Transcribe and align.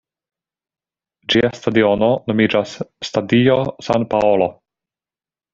Ĝia 1.33 1.51
stadiono 1.57 2.09
nomiĝas 2.31 2.73
"Stadio 3.11 3.61
San 3.89 4.11
Paolo". 4.15 4.49